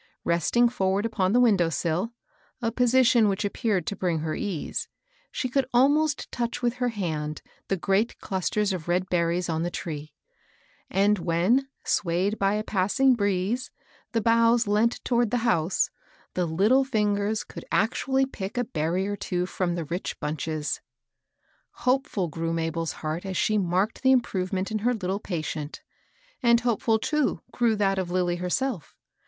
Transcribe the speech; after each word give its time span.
Resting 0.23 0.67
forward 0.67 1.05
upon 1.05 1.31
the 1.31 1.39
window 1.39 1.69
sill,— 1.69 2.11
a 2.59 2.71
position 2.71 3.29
which 3.29 3.45
appeared 3.45 3.85
to 3.85 3.95
bring 3.95 4.17
her 4.21 4.33
ease,— 4.33 4.87
she 5.31 5.47
could 5.47 5.67
almost 5.75 6.31
touch 6.31 6.63
with 6.63 6.77
her 6.81 6.89
hand 6.89 7.43
the 7.67 7.77
great 7.77 8.17
clusters 8.17 8.73
of 8.73 8.87
red 8.87 9.07
berries 9.11 9.47
on 9.47 9.61
the 9.61 9.69
tr^e; 9.69 10.09
and 10.89 11.19
when, 11.19 11.67
swayed 11.83 12.39
by 12.39 12.55
a 12.55 12.63
passing 12.63 13.13
breeze, 13.13 13.69
the 14.11 14.21
boughs 14.21 14.65
leant 14.67 15.05
toward 15.05 15.29
the 15.29 15.37
house, 15.45 15.91
the 16.33 16.47
little 16.47 16.83
fingers 16.83 17.43
could 17.43 17.63
act 17.71 18.07
ually 18.07 18.25
pick 18.25 18.57
a 18.57 18.63
berry 18.63 19.05
or 19.05 19.15
two 19.15 19.45
from 19.45 19.75
the 19.75 19.85
rich 19.85 20.19
bunches. 20.19 20.81
Hopefiil 21.81 22.31
grew 22.31 22.53
Mabel's 22.53 22.91
heart 23.05 23.23
as 23.23 23.37
she 23.37 23.59
marked 23.59 24.01
the 24.01 24.11
improvement 24.11 24.71
in 24.71 24.79
her 24.79 24.95
little 24.95 25.19
patient; 25.19 25.79
and 26.41 26.61
hope 26.61 26.79
MINNIE. 26.79 26.85
113 26.85 26.85
fill, 26.85 26.99
too, 27.35 27.41
grew 27.51 27.75
that 27.75 27.99
of 27.99 28.09
Lilly 28.09 28.37
hergelf. 28.37 28.95